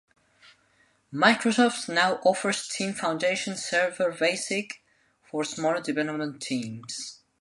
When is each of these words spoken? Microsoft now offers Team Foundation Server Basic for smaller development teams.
Microsoft 1.13 1.87
now 1.87 2.15
offers 2.25 2.67
Team 2.67 2.91
Foundation 2.91 3.55
Server 3.55 4.09
Basic 4.11 4.81
for 5.29 5.43
smaller 5.43 5.79
development 5.79 6.41
teams. 6.41 7.19